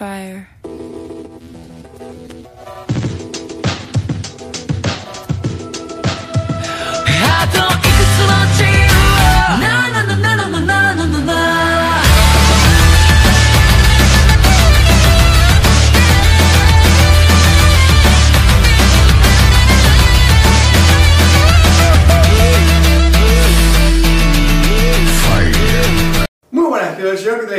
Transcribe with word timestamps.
fire. 0.00 0.48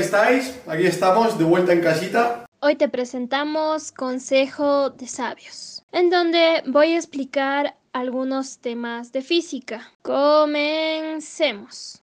Estáis? 0.00 0.58
Aquí 0.66 0.86
estamos, 0.86 1.38
de 1.38 1.44
vuelta 1.44 1.72
en 1.72 1.80
casita. 1.80 2.46
Hoy 2.60 2.76
te 2.76 2.88
presentamos 2.88 3.92
Consejo 3.92 4.90
de 4.90 5.06
Sabios, 5.06 5.84
en 5.92 6.10
donde 6.10 6.62
voy 6.66 6.92
a 6.92 6.96
explicar 6.96 7.76
algunos 7.92 8.58
temas 8.58 9.12
de 9.12 9.22
física. 9.22 9.92
Comencemos. 10.02 12.02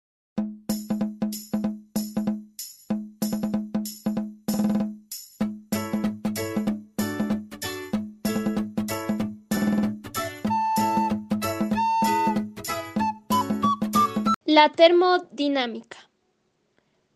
La 14.45 14.71
termodinámica. 14.71 16.04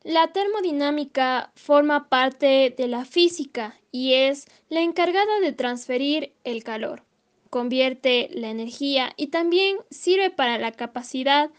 La 0.03 0.27
termodinámica 0.27 1.51
forma 1.55 2.07
parte 2.07 2.73
de 2.77 2.87
la 2.87 3.03
física 3.03 3.77
y 3.91 4.13
es 4.13 4.47
la 4.69 4.79
encargada 4.79 5.41
de 5.41 5.51
transferir 5.51 6.31
el 6.45 6.63
calor, 6.63 7.03
convierte 7.49 8.29
la 8.31 8.49
energía 8.49 9.11
y 9.17 9.27
también 9.27 9.77
sirve 9.89 10.29
para 10.29 10.57
la 10.57 10.71
capacidad 10.71 11.49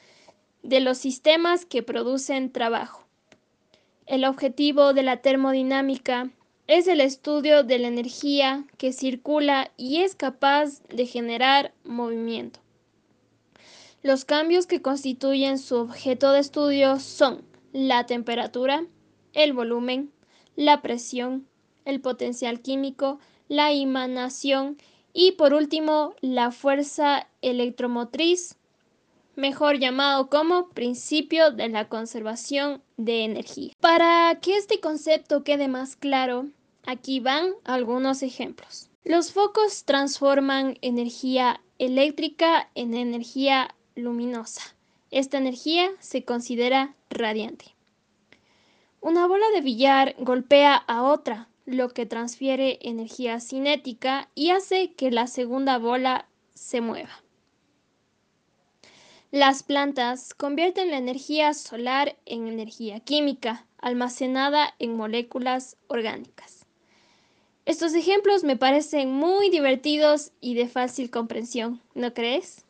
de 0.63 0.81
los 0.81 0.97
sistemas 0.97 1.67
que 1.67 1.83
producen 1.83 2.51
trabajo. 2.51 3.05
El 4.07 4.25
objetivo 4.25 4.95
de 4.95 5.03
la 5.03 5.19
termodinámica 5.19 6.31
es 6.67 6.89
el 6.89 7.03
estudio 7.03 7.63
de 7.63 7.79
la 7.79 7.89
energía 7.89 8.65
que 8.79 8.95
circula 8.95 9.71
y 9.77 9.99
es 9.99 10.15
capaz 10.15 10.83
de 10.89 11.05
generar 11.05 11.75
movimiento. 11.85 12.61
Los 14.03 14.25
cambios 14.25 14.67
que 14.67 14.81
constituyen 14.81 15.59
su 15.59 15.77
objeto 15.77 16.33
de 16.33 16.41
estudio 16.41 16.99
son 17.01 17.50
la 17.73 18.07
temperatura, 18.07 18.87
el 19.33 19.53
volumen, 19.53 20.13
la 20.57 20.83
presión, 20.83 21.47
el 21.85 22.01
potencial 22.01 22.61
químico, 22.61 23.19
la 23.49 23.73
emanación 23.73 24.77
y 25.13 25.33
por 25.33 25.55
último 25.55 26.15
la 26.21 26.51
fuerza 26.51 27.27
electromotriz, 27.43 28.57
mejor 29.37 29.79
llamado 29.79 30.29
como 30.29 30.69
principio 30.69 31.51
de 31.51 31.69
la 31.69 31.89
conservación 31.89 32.83
de 32.97 33.25
energía. 33.25 33.73
Para 33.81 34.39
que 34.41 34.57
este 34.57 34.81
concepto 34.81 35.43
quede 35.45 35.69
más 35.69 35.97
claro, 35.97 36.49
aquí 36.85 37.21
van 37.21 37.53
algunos 37.65 38.23
ejemplos. 38.23 38.91
Los 39.05 39.33
focos 39.33 39.85
transforman 39.85 40.77
energía 40.83 41.61
eléctrica 41.79 42.71
en 42.75 42.95
energía 42.95 43.75
luminosa. 43.95 44.77
Esta 45.11 45.39
energía 45.39 45.91
se 45.99 46.25
considera 46.25 46.95
radiante. 47.11 47.75
Una 49.01 49.27
bola 49.27 49.47
de 49.55 49.61
billar 49.61 50.15
golpea 50.19 50.77
a 50.77 51.03
otra, 51.03 51.49
lo 51.67 51.89
que 51.91 52.07
transfiere 52.07 52.79
energía 52.83 53.41
cinética 53.41 54.29
y 54.35 54.51
hace 54.51 54.93
que 54.93 55.11
la 55.11 55.27
segunda 55.27 55.79
bola 55.79 56.27
se 56.55 56.81
mueva. 56.81 57.23
Las 59.31 59.63
plantas 59.63 60.35
convierten 60.35 60.91
la 60.91 60.99
energía 60.99 61.55
solar 61.55 62.17
en 62.27 62.49
energía 62.49 63.01
química, 63.01 63.65
almacenada 63.79 64.75
en 64.81 64.97
moléculas 64.97 65.77
orgánicas. 65.87 66.67
Estos 67.65 67.95
ejemplos 67.95 68.43
me 68.43 68.57
parecen 68.57 69.13
muy 69.13 69.49
divertidos 69.49 70.33
y 70.41 70.55
de 70.55 70.67
fácil 70.67 71.11
comprensión, 71.11 71.81
¿no 71.95 72.13
crees? 72.13 72.65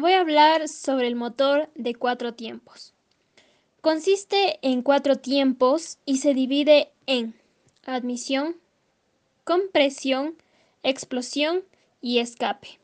Voy 0.00 0.12
a 0.12 0.20
hablar 0.20 0.68
sobre 0.68 1.06
el 1.06 1.14
motor 1.14 1.70
de 1.74 1.94
cuatro 1.94 2.34
tiempos. 2.34 2.94
Consiste 3.80 4.58
en 4.62 4.82
cuatro 4.82 5.16
tiempos 5.16 5.98
y 6.04 6.18
se 6.18 6.34
divide 6.34 6.90
en 7.06 7.34
admisión, 7.86 8.56
compresión, 9.44 10.36
explosión 10.82 11.64
y 12.00 12.18
escape. 12.18 12.78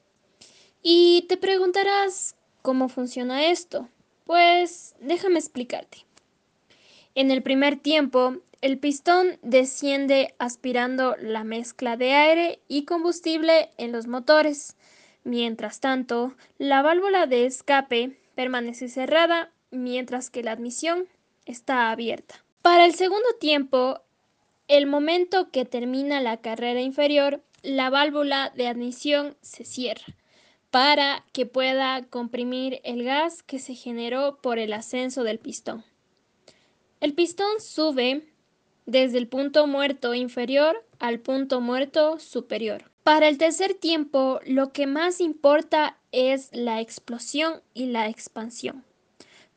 Y 0.83 1.27
te 1.29 1.37
preguntarás 1.37 2.37
cómo 2.63 2.89
funciona 2.89 3.51
esto. 3.51 3.89
Pues 4.25 4.95
déjame 5.01 5.39
explicarte. 5.39 6.05
En 7.15 7.31
el 7.31 7.43
primer 7.43 7.77
tiempo, 7.77 8.37
el 8.61 8.79
pistón 8.79 9.39
desciende 9.43 10.35
aspirando 10.39 11.15
la 11.21 11.45
mezcla 11.45 11.97
de 11.97 12.13
aire 12.15 12.61
y 12.69 12.85
combustible 12.85 13.71
en 13.79 13.93
los 13.93 14.07
motores. 14.07 14.77
Mientras 15.27 15.81
tanto, 15.81 16.37
la 16.57 16.83
válvula 16.83 17.27
de 17.27 17.47
escape 17.47 18.17
permanece 18.37 18.89
cerrada 18.89 19.51
mientras 19.73 20.31
que 20.31 20.45
la 20.45 20.53
admisión 20.53 21.09
está 21.47 21.91
abierta. 21.91 22.45
Para 22.63 22.85
el 22.85 22.95
segundo 22.95 23.27
tiempo, 23.41 24.03
el 24.69 24.87
momento 24.87 25.51
que 25.51 25.65
termina 25.65 26.21
la 26.21 26.37
carrera 26.37 26.81
inferior, 26.81 27.43
la 27.65 27.91
válvula 27.91 28.53
de 28.55 28.69
admisión 28.69 29.37
se 29.41 29.65
cierra 29.65 30.05
para 30.71 31.25
que 31.33 31.45
pueda 31.45 32.05
comprimir 32.05 32.81
el 32.85 33.03
gas 33.03 33.43
que 33.43 33.59
se 33.59 33.75
generó 33.75 34.39
por 34.41 34.61
el 34.61 34.73
ascenso 34.73 35.25
del 35.25 35.41
pistón. 35.41 35.83
El 37.01 37.15
pistón 37.15 37.61
sube 37.61 38.23
desde 38.85 39.19
el 39.19 39.27
punto 39.27 39.67
muerto 39.67 40.15
inferior 40.15 40.87
al 41.01 41.19
punto 41.19 41.61
muerto 41.61 42.21
superior. 42.21 42.93
Para 43.07 43.29
el 43.29 43.39
tercer 43.39 43.75
tiempo, 43.75 44.41
lo 44.47 44.73
que 44.73 44.89
más 44.89 45.21
importa 45.21 45.97
es 46.11 46.51
la 46.53 46.81
explosión 46.81 47.63
y 47.73 47.87
la 47.87 48.09
expansión, 48.09 48.83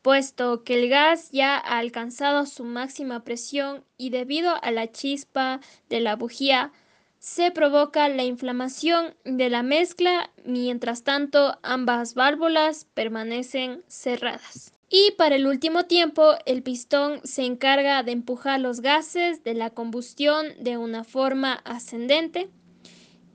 puesto 0.02 0.62
que 0.62 0.80
el 0.80 0.88
gas 0.88 1.32
ya 1.32 1.56
ha 1.56 1.78
alcanzado 1.78 2.46
su 2.46 2.62
máxima 2.62 3.24
presión 3.24 3.82
y 3.96 4.10
debido 4.10 4.54
a 4.62 4.70
la 4.70 4.92
chispa 4.92 5.58
de 5.88 5.98
la 5.98 6.14
bujía, 6.14 6.70
se 7.18 7.50
provoca 7.50 8.08
la 8.08 8.22
inflamación 8.22 9.16
de 9.24 9.50
la 9.50 9.64
mezcla, 9.64 10.30
mientras 10.44 11.02
tanto 11.02 11.58
ambas 11.64 12.14
válvulas 12.14 12.86
permanecen 12.94 13.82
cerradas. 13.88 14.72
Y 14.88 15.10
para 15.18 15.34
el 15.34 15.48
último 15.48 15.86
tiempo, 15.86 16.34
el 16.46 16.62
pistón 16.62 17.20
se 17.24 17.46
encarga 17.46 18.04
de 18.04 18.12
empujar 18.12 18.60
los 18.60 18.80
gases 18.80 19.42
de 19.42 19.54
la 19.54 19.70
combustión 19.70 20.46
de 20.60 20.76
una 20.76 21.02
forma 21.02 21.54
ascendente 21.64 22.48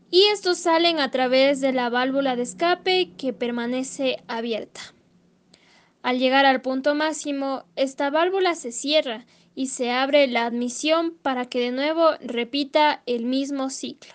y 0.09 0.23
estos 0.31 0.57
salen 0.59 0.99
a 0.99 1.11
través 1.11 1.61
de 1.61 1.73
la 1.73 1.89
válvula 1.89 2.35
de 2.35 2.43
escape 2.43 3.11
que 3.17 3.33
permanece 3.33 4.23
abierta. 4.27 4.81
Al 6.01 6.19
llegar 6.19 6.45
al 6.45 6.61
punto 6.61 6.95
máximo, 6.95 7.65
esta 7.75 8.09
válvula 8.09 8.55
se 8.55 8.71
cierra 8.71 9.25
y 9.55 9.67
se 9.67 9.91
abre 9.91 10.27
la 10.27 10.45
admisión 10.45 11.17
para 11.21 11.45
que 11.45 11.59
de 11.59 11.71
nuevo 11.71 12.11
repita 12.21 13.01
el 13.05 13.25
mismo 13.25 13.69
ciclo. 13.69 14.14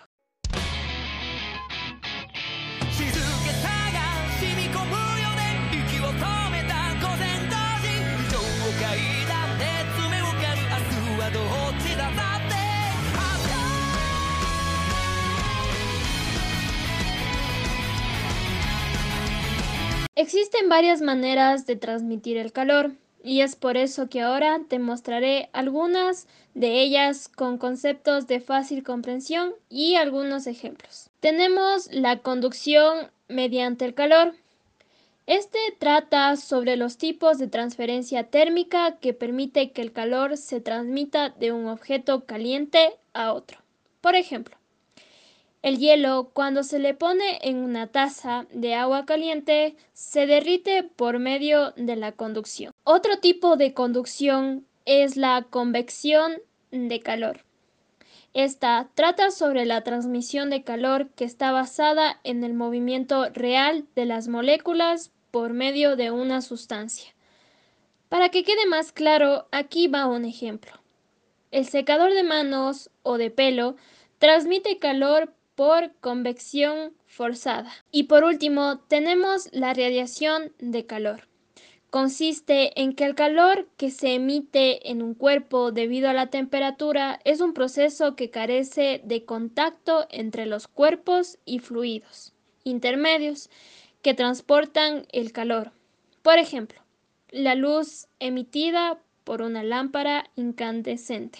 Existen 20.33 20.69
varias 20.69 21.01
maneras 21.01 21.65
de 21.65 21.75
transmitir 21.75 22.37
el 22.37 22.53
calor 22.53 22.93
y 23.21 23.41
es 23.41 23.57
por 23.57 23.75
eso 23.75 24.07
que 24.07 24.21
ahora 24.21 24.61
te 24.65 24.79
mostraré 24.79 25.49
algunas 25.51 26.25
de 26.53 26.81
ellas 26.81 27.27
con 27.27 27.57
conceptos 27.57 28.27
de 28.27 28.39
fácil 28.39 28.81
comprensión 28.81 29.53
y 29.67 29.95
algunos 29.95 30.47
ejemplos. 30.47 31.09
Tenemos 31.19 31.91
la 31.91 32.19
conducción 32.19 33.11
mediante 33.27 33.83
el 33.83 33.93
calor. 33.93 34.33
Este 35.27 35.59
trata 35.79 36.37
sobre 36.37 36.77
los 36.77 36.97
tipos 36.97 37.37
de 37.37 37.49
transferencia 37.49 38.23
térmica 38.23 38.99
que 39.01 39.13
permite 39.13 39.71
que 39.71 39.81
el 39.81 39.91
calor 39.91 40.37
se 40.37 40.61
transmita 40.61 41.31
de 41.31 41.51
un 41.51 41.67
objeto 41.67 42.23
caliente 42.23 42.93
a 43.11 43.33
otro. 43.33 43.57
Por 43.99 44.15
ejemplo, 44.15 44.55
el 45.61 45.77
hielo, 45.77 46.31
cuando 46.33 46.63
se 46.63 46.79
le 46.79 46.93
pone 46.93 47.39
en 47.43 47.57
una 47.57 47.87
taza 47.87 48.47
de 48.51 48.73
agua 48.73 49.05
caliente, 49.05 49.75
se 49.93 50.25
derrite 50.25 50.83
por 50.83 51.19
medio 51.19 51.71
de 51.77 51.95
la 51.95 52.13
conducción. 52.13 52.73
Otro 52.83 53.19
tipo 53.19 53.57
de 53.57 53.73
conducción 53.73 54.65
es 54.85 55.17
la 55.17 55.45
convección 55.49 56.37
de 56.71 56.99
calor. 57.01 57.45
Esta 58.33 58.89
trata 58.95 59.29
sobre 59.29 59.65
la 59.65 59.83
transmisión 59.83 60.49
de 60.49 60.63
calor 60.63 61.09
que 61.09 61.25
está 61.25 61.51
basada 61.51 62.19
en 62.23 62.43
el 62.43 62.53
movimiento 62.53 63.29
real 63.29 63.85
de 63.93 64.05
las 64.05 64.29
moléculas 64.29 65.11
por 65.29 65.53
medio 65.53 65.95
de 65.95 66.11
una 66.11 66.41
sustancia. 66.41 67.13
Para 68.09 68.29
que 68.29 68.43
quede 68.43 68.65
más 68.65 68.91
claro, 68.91 69.47
aquí 69.51 69.87
va 69.87 70.07
un 70.07 70.25
ejemplo. 70.25 70.71
El 71.51 71.65
secador 71.65 72.13
de 72.13 72.23
manos 72.23 72.89
o 73.03 73.17
de 73.17 73.29
pelo 73.29 73.75
transmite 74.17 74.79
calor 74.79 75.33
por 75.55 75.93
convección 75.99 76.93
forzada. 77.07 77.71
Y 77.91 78.03
por 78.03 78.23
último, 78.23 78.79
tenemos 78.87 79.49
la 79.51 79.73
radiación 79.73 80.53
de 80.59 80.85
calor. 80.85 81.27
Consiste 81.89 82.79
en 82.81 82.93
que 82.93 83.05
el 83.05 83.15
calor 83.15 83.67
que 83.75 83.91
se 83.91 84.13
emite 84.13 84.89
en 84.89 85.01
un 85.01 85.13
cuerpo 85.13 85.71
debido 85.71 86.09
a 86.09 86.13
la 86.13 86.27
temperatura 86.27 87.19
es 87.25 87.41
un 87.41 87.53
proceso 87.53 88.15
que 88.15 88.29
carece 88.29 89.01
de 89.03 89.25
contacto 89.25 90.07
entre 90.09 90.45
los 90.45 90.67
cuerpos 90.67 91.37
y 91.43 91.59
fluidos 91.59 92.33
intermedios 92.63 93.49
que 94.01 94.13
transportan 94.13 95.05
el 95.11 95.31
calor. 95.31 95.71
Por 96.21 96.37
ejemplo, 96.37 96.81
la 97.29 97.55
luz 97.55 98.07
emitida 98.19 98.99
por 99.23 99.41
una 99.41 99.63
lámpara 99.63 100.29
incandescente. 100.35 101.39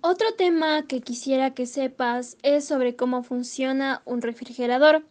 Otro 0.00 0.32
tema 0.38 0.86
que 0.86 1.02
quisiera 1.02 1.52
que 1.52 1.66
sepas 1.66 2.38
es 2.42 2.64
sobre 2.64 2.96
cómo 2.96 3.22
funciona 3.22 4.00
un 4.06 4.22
refrigerador. 4.22 5.04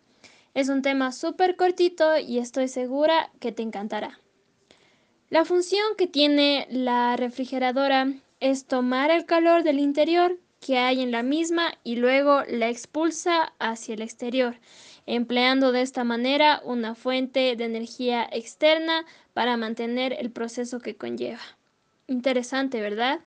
Es 0.56 0.69
un 0.69 0.81
tema 0.81 1.12
súper 1.12 1.56
cortito 1.56 2.18
y 2.18 2.40
estoy 2.40 2.68
segura 2.68 3.30
que 3.40 3.52
te 3.52 3.62
encantará. 3.62 4.19
La 5.30 5.46
función 5.46 5.86
que 6.00 6.08
tiene 6.08 6.66
la 6.72 7.16
refrigeradora 7.16 8.12
es 8.40 8.66
tomar 8.66 9.12
el 9.12 9.25
calor 9.25 9.62
del 9.62 9.78
interior 9.78 10.40
que 10.59 10.77
hay 10.77 11.01
en 11.01 11.12
la 11.12 11.24
misma 11.24 11.74
y 11.83 11.95
luego 11.95 12.44
la 12.48 12.69
expulsa 12.69 13.54
hacia 13.59 13.95
el 13.95 14.01
exterior, 14.01 14.56
empleando 15.06 15.71
de 15.71 15.81
esta 15.81 16.04
manera 16.04 16.62
una 16.63 16.95
fuente 16.95 17.56
de 17.56 17.65
energía 17.65 18.27
externa 18.31 19.06
para 19.33 19.57
mantener 19.57 20.15
el 20.19 20.31
proceso 20.31 20.80
que 20.80 20.95
conlleva. 20.95 21.42
Interesante, 22.07 22.81
¿verdad? 22.81 23.19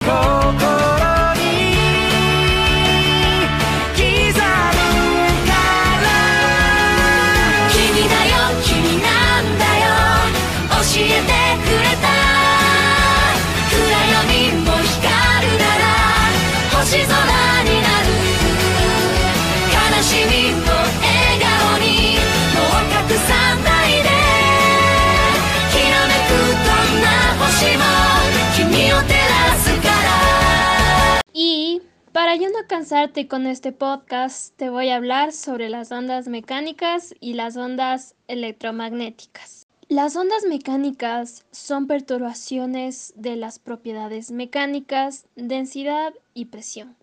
Para 32.19 32.35
yo 32.35 32.49
no 32.49 32.67
cansarte 32.67 33.29
con 33.29 33.47
este 33.47 33.71
podcast, 33.71 34.53
te 34.57 34.71
voy 34.71 34.89
a 34.89 34.97
hablar 34.97 35.31
sobre 35.31 35.69
las 35.69 35.93
ondas 35.93 36.27
mecánicas 36.27 37.15
y 37.21 37.35
las 37.35 37.57
ondas 37.57 38.17
electromagnéticas. 38.27 39.69
Las 39.87 40.17
ondas 40.17 40.43
mecánicas 40.45 41.47
son 41.53 41.87
perturbaciones 41.87 43.13
de 43.15 43.37
las 43.37 43.61
propiedades 43.61 44.33
mecánicas, 44.33 45.27
densidad 45.37 46.13
y 46.35 46.47
presión, 46.47 46.97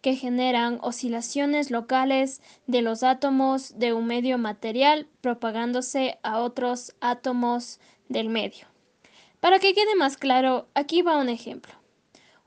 que 0.00 0.16
generan 0.16 0.78
oscilaciones 0.80 1.70
locales 1.70 2.40
de 2.66 2.80
los 2.80 3.02
átomos 3.02 3.78
de 3.78 3.92
un 3.92 4.06
medio 4.06 4.38
material 4.38 5.06
propagándose 5.20 6.18
a 6.22 6.40
otros 6.40 6.94
átomos 7.02 7.80
del 8.08 8.30
medio. 8.30 8.66
Para 9.40 9.58
que 9.58 9.74
quede 9.74 9.94
más 9.94 10.16
claro, 10.16 10.68
aquí 10.72 11.02
va 11.02 11.18
un 11.18 11.28
ejemplo. 11.28 11.74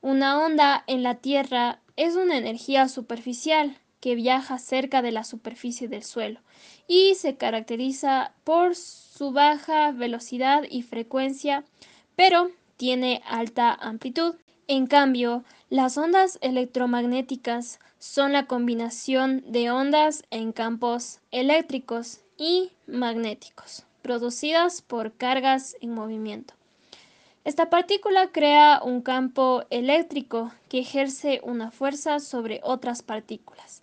Una 0.00 0.44
onda 0.44 0.82
en 0.88 1.04
la 1.04 1.14
Tierra 1.14 1.80
es 1.98 2.14
una 2.14 2.38
energía 2.38 2.88
superficial 2.88 3.76
que 4.00 4.14
viaja 4.14 4.58
cerca 4.58 5.02
de 5.02 5.10
la 5.10 5.24
superficie 5.24 5.88
del 5.88 6.04
suelo 6.04 6.40
y 6.86 7.16
se 7.16 7.36
caracteriza 7.36 8.32
por 8.44 8.76
su 8.76 9.32
baja 9.32 9.90
velocidad 9.90 10.62
y 10.70 10.82
frecuencia, 10.82 11.64
pero 12.14 12.52
tiene 12.76 13.20
alta 13.26 13.74
amplitud. 13.74 14.36
En 14.68 14.86
cambio, 14.86 15.42
las 15.70 15.98
ondas 15.98 16.38
electromagnéticas 16.40 17.80
son 17.98 18.32
la 18.32 18.46
combinación 18.46 19.42
de 19.48 19.72
ondas 19.72 20.22
en 20.30 20.52
campos 20.52 21.18
eléctricos 21.32 22.20
y 22.36 22.70
magnéticos, 22.86 23.86
producidas 24.02 24.82
por 24.82 25.16
cargas 25.16 25.74
en 25.80 25.94
movimiento. 25.94 26.57
Esta 27.48 27.70
partícula 27.70 28.30
crea 28.30 28.82
un 28.84 29.00
campo 29.00 29.64
eléctrico 29.70 30.52
que 30.68 30.80
ejerce 30.80 31.40
una 31.42 31.70
fuerza 31.70 32.20
sobre 32.20 32.60
otras 32.62 33.00
partículas. 33.00 33.82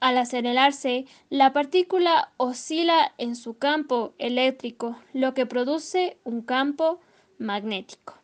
Al 0.00 0.16
acelerarse, 0.16 1.04
la 1.28 1.52
partícula 1.52 2.32
oscila 2.38 3.12
en 3.18 3.36
su 3.36 3.58
campo 3.58 4.14
eléctrico, 4.16 4.96
lo 5.12 5.34
que 5.34 5.44
produce 5.44 6.16
un 6.24 6.40
campo 6.40 6.98
magnético. 7.36 8.14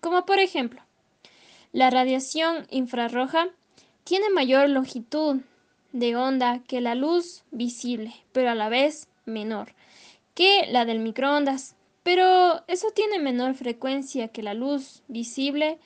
Como 0.00 0.24
por 0.24 0.38
ejemplo, 0.38 0.80
la 1.72 1.90
radiación 1.90 2.68
infrarroja 2.70 3.48
tiene 4.04 4.30
mayor 4.30 4.68
longitud 4.68 5.40
de 5.90 6.14
onda 6.14 6.60
que 6.68 6.80
la 6.80 6.94
luz 6.94 7.42
visible, 7.50 8.14
pero 8.30 8.50
a 8.50 8.54
la 8.54 8.68
vez 8.68 9.08
menor 9.24 9.74
que 10.34 10.68
la 10.70 10.84
del 10.84 11.00
microondas 11.00 11.74
pero 12.02 12.62
eso 12.68 12.88
tiene 12.94 13.18
menor 13.18 13.54
frecuencia 13.54 14.28
que 14.28 14.42
la 14.42 14.54
luz 14.54 15.02
visible 15.08 15.78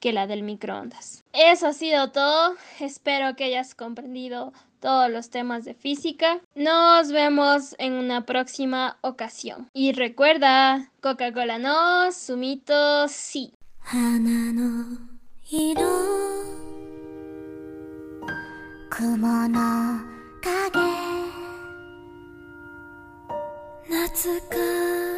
que 0.00 0.12
la 0.12 0.26
del 0.26 0.42
microondas. 0.42 1.24
Eso 1.32 1.68
ha 1.68 1.72
sido 1.72 2.12
todo. 2.12 2.56
Espero 2.78 3.36
que 3.36 3.44
hayas 3.44 3.74
comprendido 3.74 4.52
todos 4.80 5.10
los 5.10 5.30
temas 5.30 5.64
de 5.64 5.72
física. 5.72 6.40
Nos 6.54 7.10
vemos 7.10 7.74
en 7.78 7.94
una 7.94 8.26
próxima 8.26 8.98
ocasión. 9.00 9.70
Y 9.72 9.92
recuerda, 9.92 10.90
Coca-Cola 11.00 11.58
no, 11.58 12.12
Sumito 12.12 13.08
sí. 13.08 13.54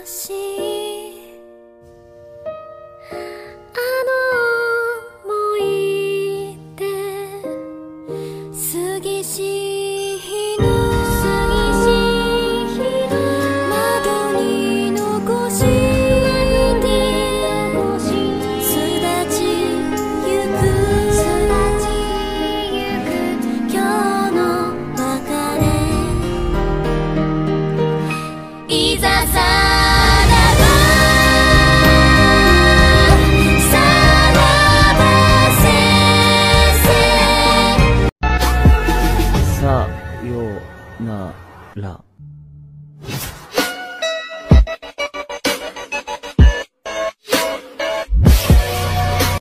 心。 0.06 0.65